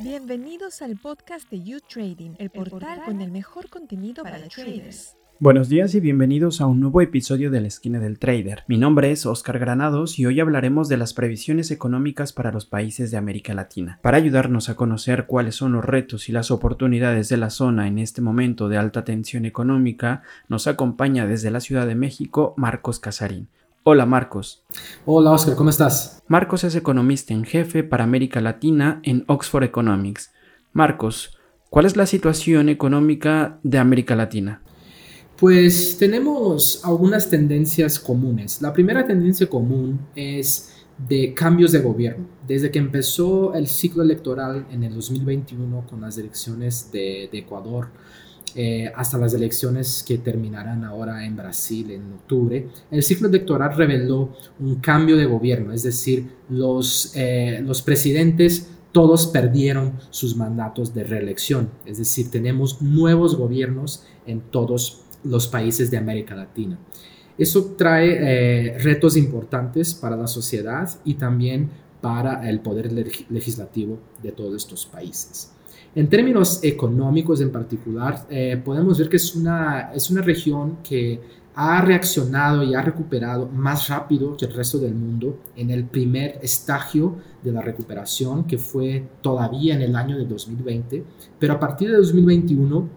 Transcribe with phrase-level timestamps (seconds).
[0.00, 5.16] Bienvenidos al podcast de You Trading, el portal con el mejor contenido para, los traders.
[5.38, 8.64] Buenos días y bienvenidos a un nuevo episodio de la esquina del trader.
[8.68, 13.10] Mi nombre es Oscar Granados y hoy hablaremos de las previsiones económicas para los países
[13.10, 13.98] de América Latina.
[14.02, 17.98] Para ayudarnos a conocer cuáles son los retos y las oportunidades de la zona en
[17.98, 23.48] este momento de alta tensión económica, nos acompaña desde la Ciudad de México Marcos Casarín.
[23.88, 24.64] Hola Marcos.
[25.04, 26.20] Hola Oscar, ¿cómo estás?
[26.26, 30.32] Marcos es economista en jefe para América Latina en Oxford Economics.
[30.72, 31.38] Marcos,
[31.70, 34.60] ¿cuál es la situación económica de América Latina?
[35.36, 38.60] Pues tenemos algunas tendencias comunes.
[38.60, 42.26] La primera tendencia común es de cambios de gobierno.
[42.44, 47.90] Desde que empezó el ciclo electoral en el 2021 con las elecciones de, Ecuador,
[48.54, 54.34] eh, hasta las elecciones que terminarán ahora en Brasil en octubre, el ciclo electoral reveló
[54.60, 61.04] un cambio de gobierno, es decir, los, eh, los presidentes todos perdieron sus mandatos de
[61.04, 66.78] reelección, es decir, tenemos nuevos gobiernos en todos los países de América Latina.
[67.36, 71.68] Eso trae eh, retos importantes para la sociedad y también
[72.00, 72.90] para el poder
[73.28, 75.52] legislativo de todos estos países.
[75.96, 81.18] En términos económicos en particular, eh, podemos ver que es una, es una región que
[81.54, 86.38] ha reaccionado y ha recuperado más rápido que el resto del mundo en el primer
[86.42, 91.02] estadio de la recuperación, que fue todavía en el año de 2020,
[91.38, 92.90] pero a partir de 2021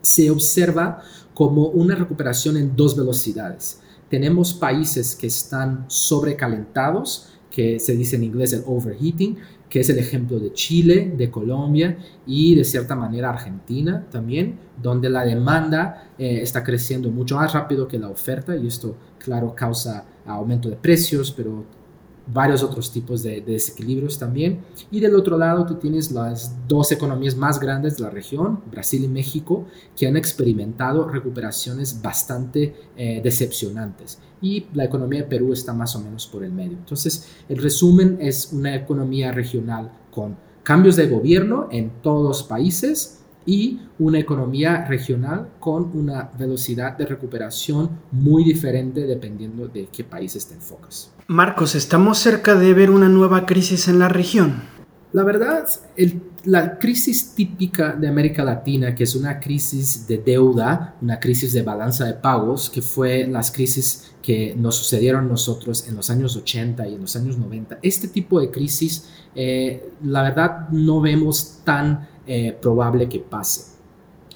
[0.00, 1.02] se observa
[1.34, 3.80] como una recuperación en dos velocidades.
[4.08, 9.36] Tenemos países que están sobrecalentados, que se dice en inglés el overheating,
[9.70, 15.08] que es el ejemplo de Chile, de Colombia y de cierta manera Argentina también, donde
[15.08, 20.04] la demanda eh, está creciendo mucho más rápido que la oferta y esto, claro, causa
[20.26, 21.64] aumento de precios, pero
[22.26, 24.60] varios otros tipos de, desequilibrios también.
[24.90, 29.04] Y del otro lado tú tienes las dos economías más grandes de la región, Brasil
[29.04, 29.66] y México,
[29.96, 34.18] que han experimentado recuperaciones bastante eh, decepcionantes.
[34.40, 36.76] Y la economía de Perú está más o menos por el medio.
[36.76, 43.23] Entonces, el resumen es una economía regional con cambios de gobierno en todos los países
[43.46, 50.46] y una economía regional con una velocidad de recuperación muy diferente dependiendo de qué países
[50.46, 51.12] te enfocas.
[51.26, 54.74] Marcos, ¿estamos cerca de ver una nueva crisis en la región?
[55.14, 55.64] La verdad,
[56.44, 61.62] la crisis típica de América Latina, que es una crisis de deuda, una crisis de
[61.62, 66.88] balanza de pagos, que fue las crisis que nos sucedieron nosotros en los años 80
[66.88, 72.08] y en los años 90, este tipo de crisis, eh, la verdad, no vemos tan
[72.26, 73.74] eh, probable que pase.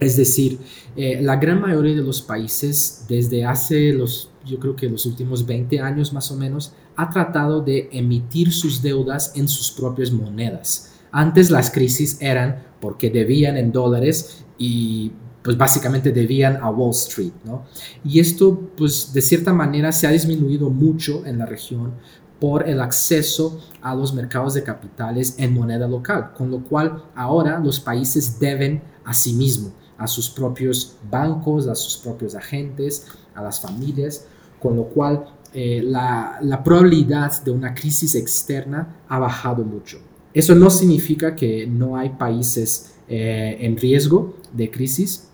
[0.00, 0.58] Es decir,
[0.96, 5.46] eh, la gran mayoría de los países desde hace los, yo creo que los últimos
[5.46, 10.92] 20 años más o menos, ha tratado de emitir sus deudas en sus propias monedas.
[11.10, 15.12] Antes las crisis eran porque debían en dólares y
[15.42, 17.64] pues básicamente debían a Wall Street, ¿no?
[18.04, 21.94] Y esto pues de cierta manera se ha disminuido mucho en la región
[22.42, 27.60] por el acceso a los mercados de capitales en moneda local, con lo cual ahora
[27.60, 33.42] los países deben a sí mismos, a sus propios bancos, a sus propios agentes, a
[33.42, 34.26] las familias,
[34.58, 40.00] con lo cual eh, la, probabilidad de una crisis externa ha bajado mucho.
[40.34, 45.28] Eso no significa que no hay países eh, en riesgo de crisis,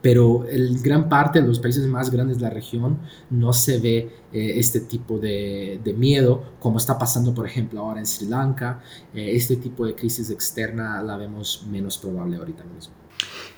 [0.00, 2.98] pero el gran parte de los países más grandes de la región
[3.30, 3.96] no se ve
[4.32, 8.80] eh, este tipo de, miedo, como está pasando, por ejemplo, ahora en Sri Lanka.
[9.14, 12.94] Eh, este tipo de crisis externa la vemos menos probable ahorita mismo.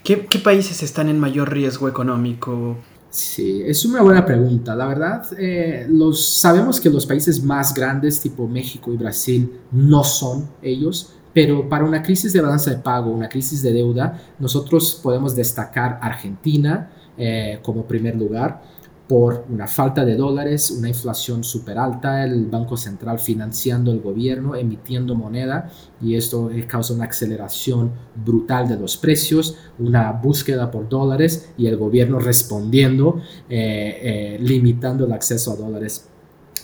[0.03, 2.77] ¿Qué, ¿Qué, países están en mayor riesgo económico?
[3.11, 4.75] Sí, es una buena pregunta.
[4.77, 10.05] La verdad, eh, los, sabemos que los países más grandes, tipo México y Brasil, no
[10.05, 14.99] son ellos pero para una crisis de balanza de pago, una crisis de deuda, nosotros
[15.03, 18.63] podemos destacar Argentina eh, como primer lugar
[19.11, 24.55] por una falta de dólares, una inflación súper alta, el Banco Central financiando el gobierno,
[24.55, 25.69] emitiendo moneda,
[26.01, 31.77] y esto causa una aceleración brutal de los precios, una búsqueda por dólares y el
[31.77, 36.09] gobierno respondiendo, eh, eh, limitando el acceso a dólares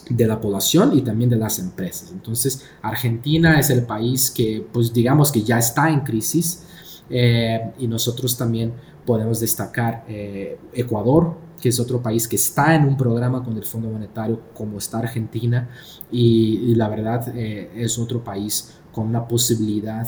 [0.09, 2.11] de la población y también de las empresas.
[2.13, 6.63] Entonces, Argentina es el país que, pues digamos que ya está en crisis
[7.11, 8.73] eh, y nosotros también
[9.05, 13.65] podemos destacar eh, Ecuador, que es otro país que está en un programa con el
[13.65, 15.69] Fondo Monetario como está Argentina
[16.11, 20.07] y, la verdad eh, es otro país con una posibilidad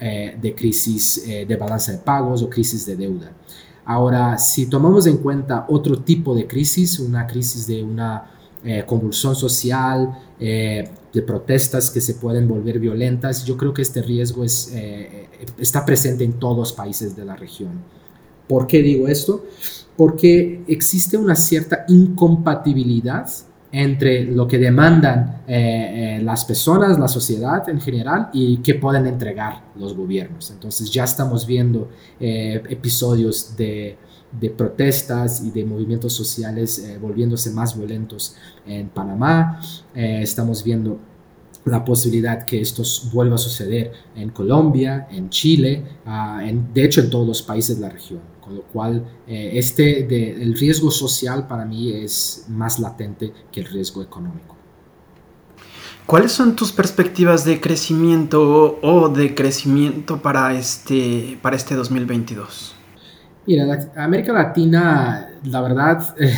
[0.00, 3.30] de crisis de balanza de pagos o crisis de deuda.
[3.84, 8.32] Ahora, si tomamos en cuenta otro tipo de crisis, una crisis de una
[8.64, 13.44] eh, convulsión social, eh, de protestas que se pueden volver violentas.
[13.44, 15.28] Yo creo que este riesgo es, eh,
[15.58, 17.70] está presente en todos los países de la región.
[18.48, 19.44] ¿Por qué digo esto?
[19.96, 23.28] Porque existe una cierta incompatibilidad
[23.72, 29.96] entre lo que demandan las personas, la sociedad en general y qué pueden entregar los
[29.96, 30.50] gobiernos.
[30.50, 31.88] Entonces ya estamos viendo
[32.20, 38.36] episodios de protestas y de movimientos sociales eh, volviéndose más violentos
[38.66, 39.60] en Panamá.
[39.94, 40.98] Eh, estamos viendo
[41.64, 42.82] la posibilidad que esto
[43.12, 47.76] vuelva a suceder en Colombia, en Chile, ah, en, de hecho en todos los países
[47.76, 52.46] de la región, con lo cual eh, este de, el riesgo social para mí es
[52.48, 54.56] más latente que el riesgo económico.
[56.06, 62.74] ¿Cuáles son tus perspectivas de crecimiento o, de crecimiento para este, para este 2022?
[63.46, 66.32] Mira, América Latina, la verdad, eh,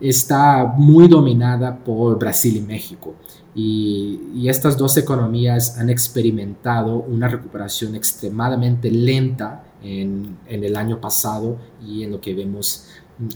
[0.00, 3.14] está muy dominada por Brasil y México.
[3.54, 12.02] Y, estas dos economías han experimentado una recuperación extremadamente lenta en, el año pasado y
[12.02, 12.86] en lo que vemos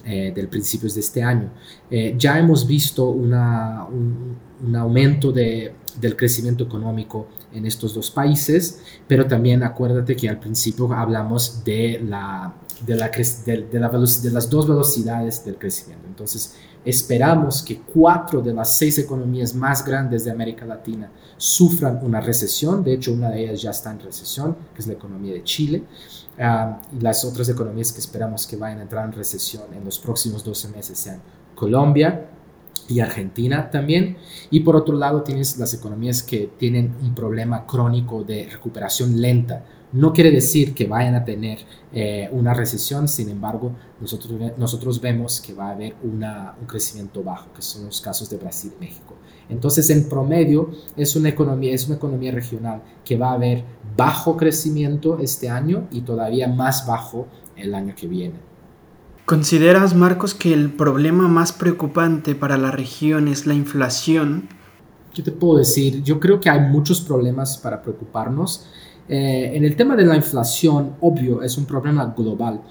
[0.05, 1.51] eh, del principios de este año.
[1.91, 3.35] Eh, ya hemos visto un,
[4.75, 11.65] aumento del crecimiento económico en estos dos países, pero también acuérdate que al principio hablamos
[11.65, 12.55] de la
[12.87, 16.07] de, la, de, la de las dos velocidades del crecimiento.
[16.09, 22.21] Entonces, esperamos que cuatro de las seis economías más grandes de América Latina sufran una
[22.21, 22.83] recesión.
[22.83, 25.85] De hecho, una de ellas ya está en recesión, que es la economía de Chile.
[26.39, 29.99] Ah, y las otras economías que esperamos que vayan a entrar en recesión en los
[29.99, 31.21] próximos 12 meses sean
[31.55, 32.29] Colombia,
[32.89, 34.17] y Argentina también.
[34.51, 39.65] Y por otro lado tienes las economías que tienen un problema crónico de recuperación lenta,
[39.93, 41.59] no quiere decir que vayan a tener
[41.93, 47.23] eh, una recesión, sin embargo, nosotros, nosotros vemos que va a haber una, un crecimiento
[47.23, 49.15] bajo, que son los casos de Brasil y México.
[49.51, 53.65] Entonces, en promedio, es una, economía, es una economía regional que va a haber
[53.95, 57.27] bajo crecimiento este año y todavía más bajo
[57.57, 58.52] el año que viene.
[59.25, 64.49] ¿Consideras, Marcos, que el problema más preocupante para la región es la inflación?
[65.15, 68.67] Yo te puedo decir, yo creo que hay muchos problemas para preocuparnos.
[69.09, 72.63] Eh, en el tema de la inflación, obvio, es un problema global,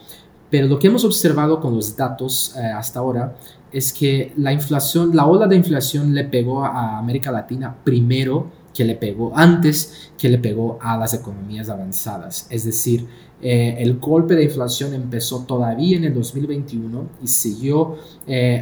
[0.49, 3.33] pero lo que hemos observado con los datos eh, hasta ahora
[3.71, 8.83] es que la inflación, la ola de inflación le pegó a América Latina primero que
[8.83, 12.47] le pegó antes que le pegó a las economías avanzadas.
[12.49, 13.07] Es decir,
[13.41, 17.97] eh, el golpe de inflación empezó todavía en el 2021 y siguió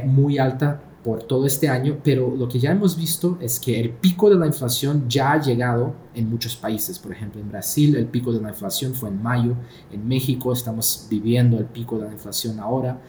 [0.05, 3.89] muy alta por todo este año, pero lo que ya hemos visto es que el
[3.89, 6.99] pico de la inflación ya ha llegado en muchos países.
[6.99, 9.55] Por ejemplo, en Brasil el pico de la inflación fue en mayo,
[9.91, 13.01] en México estamos viviendo el pico de la inflación ahora,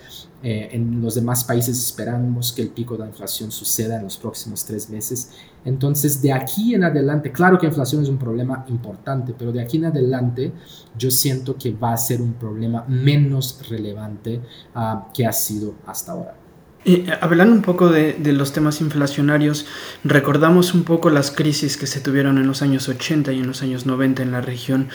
[0.43, 4.17] eh, en los demás países esperamos que el pico de la inflación suceda en los
[4.17, 5.33] próximos tres meses.
[5.67, 9.61] Entonces, de aquí en adelante, claro que la inflación es un problema importante, pero de
[9.61, 10.55] aquí en adelante
[10.97, 14.41] yo siento que va a ser un problema menos relevante
[14.75, 16.41] uh, que ha sido hasta ahora.
[16.87, 19.67] Eh, hablando un poco de, los temas inflacionarios,
[20.03, 23.63] recordamos un poco las crisis que se tuvieron en los años 80 y en los
[23.63, 24.89] años 90 en la región.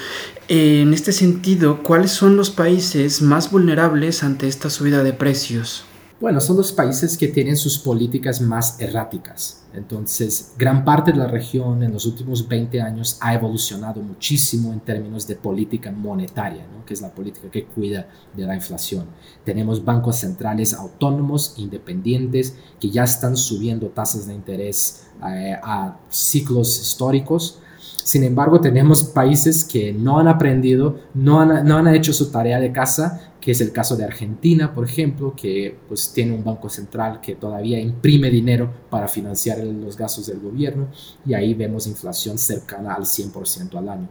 [0.48, 5.86] Eh, en este sentido, ¿cuáles son los países más vulnerables ante esta subida de precios?
[6.26, 9.62] Bueno, son los países que tienen sus políticas más erráticas.
[9.76, 14.80] Entonces, gran parte de la región en los últimos 20 años ha evolucionado muchísimo en
[14.80, 19.06] términos de política monetaria, que es la política que cuida de la inflación.
[19.44, 26.82] Tenemos bancos centrales autónomos, independientes, que ya están subiendo tasas de interés eh, a ciclos
[26.82, 27.60] históricos.
[28.04, 32.72] Sin embargo, tenemos países que no han aprendido, no no han hecho su tarea de
[32.72, 37.22] casa que es el caso de Argentina, por ejemplo, que pues tiene un banco central
[37.22, 40.88] que todavía imprime dinero para financiar los gastos del gobierno
[41.28, 44.10] y ahí vemos inflación cercana al 100% al año.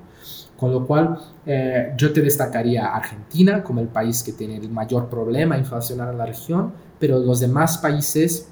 [0.56, 5.10] Con lo cual, eh, yo te destacaría Argentina como el país que tiene el mayor
[5.10, 8.46] problema inflacionario en la región, pero los demás países,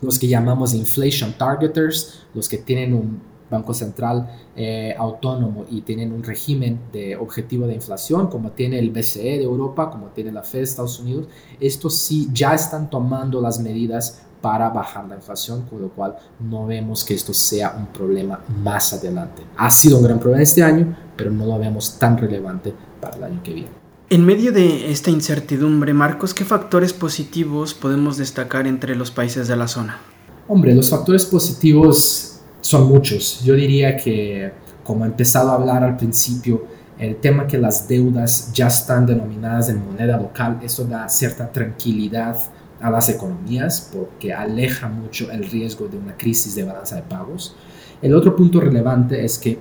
[0.00, 6.12] los que llamamos inflation targeters, los que tienen un Banco Central eh, autónomo y tienen
[6.12, 10.42] un régimen de objetivo de inflación, como tiene el BCE de Europa, como tiene la
[10.42, 11.26] Fed de Estados Unidos,
[11.60, 16.66] estos sí ya están tomando las medidas para bajar la inflación, con lo cual no
[16.66, 19.42] vemos que esto sea un problema más adelante.
[19.56, 23.24] Ha sido un gran problema este año, pero no lo vemos tan relevante para el
[23.24, 23.70] año que viene.
[24.10, 29.56] En medio de esta incertidumbre, Marcos, ¿qué factores positivos podemos destacar entre los países de
[29.56, 30.00] la zona?
[30.48, 32.31] Hombre, los factores positivos
[32.62, 33.42] son muchos.
[33.44, 34.52] Yo diría que,
[34.82, 36.66] como he empezado a hablar al principio,
[36.98, 42.38] el tema que las deudas ya están denominadas en moneda local, eso da cierta tranquilidad
[42.80, 47.56] a las economías porque aleja mucho el riesgo de una crisis de balanza de pagos.
[48.00, 49.58] El otro punto relevante es que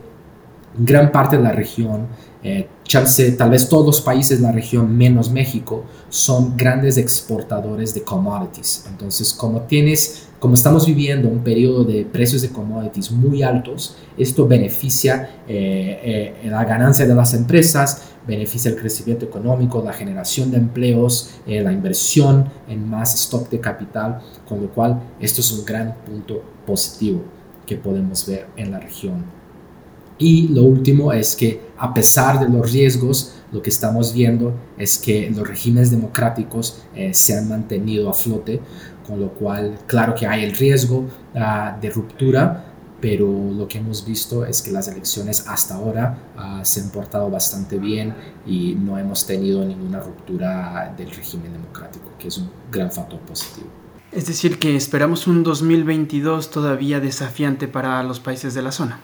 [0.77, 2.07] gran parte de la región,
[2.43, 2.67] eh,
[3.37, 8.85] tal vez todos los países de la región menos México, son grandes exportadores de commodities.
[8.89, 14.47] Entonces, como tienes, como estamos viviendo un periodo de precios de commodities muy altos, esto
[14.47, 20.57] beneficia eh, eh, la ganancia de las empresas, beneficia el crecimiento económico, la generación de
[20.57, 25.65] empleos, eh, la inversión en más stock de capital, con lo cual esto es un
[25.65, 27.21] gran punto positivo
[27.65, 29.40] que podemos ver en la región.
[30.21, 34.99] Y lo último es que a pesar de los riesgos, lo que estamos viendo es
[34.99, 38.61] que los regímenes democráticos eh, se han mantenido a flote,
[39.07, 42.65] con lo cual claro que hay el riesgo uh, de ruptura,
[43.01, 47.27] pero lo que hemos visto es que las elecciones hasta ahora uh, se han portado
[47.31, 48.13] bastante bien
[48.45, 53.69] y no hemos tenido ninguna ruptura del régimen democrático, que es un gran factor positivo.
[54.11, 58.99] Es decir, que esperamos un 2022 todavía desafiante para los países de la zona.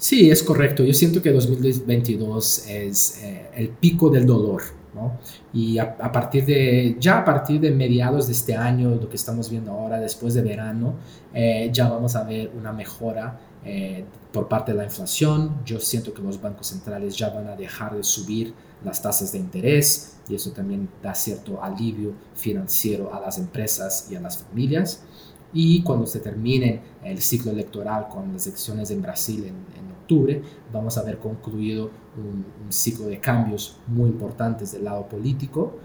[0.00, 0.82] Sí, es correcto.
[0.82, 4.62] Yo siento que 2022 es eh, el pico del dolor,
[4.94, 5.18] ¿no?
[5.52, 9.50] Y a, partir de, ya a partir de mediados de este año, lo que estamos
[9.50, 10.94] viendo ahora, después de verano,
[11.34, 15.60] eh, ya vamos a ver una mejora eh, por parte de la inflación.
[15.66, 19.38] Yo siento que los bancos centrales ya van a dejar de subir las tasas de
[19.38, 25.02] interés y eso también da cierto alivio financiero a las empresas y a las familias.
[25.52, 30.42] Y cuando se termine el ciclo electoral con las elecciones en Brasil en, en octubre,
[30.72, 35.78] vamos a haber concluido un, un, ciclo de cambios muy importantes del lado político,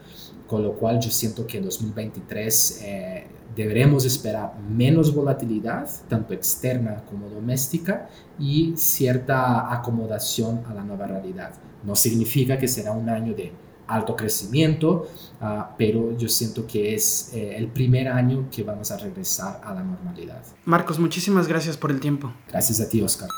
[0.47, 7.03] con lo cual yo siento que en 2023 eh, deberemos esperar menos volatilidad, tanto externa
[7.09, 11.53] como doméstica, y cierta acomodación a la nueva realidad.
[11.83, 13.51] No significa que será un año de
[13.87, 15.07] alto crecimiento,
[15.41, 19.73] uh, pero yo siento que es eh, el primer año que vamos a regresar a
[19.73, 20.41] la normalidad.
[20.65, 22.33] Marcos, muchísimas gracias por el tiempo.
[22.49, 23.29] Gracias a ti, Oscar.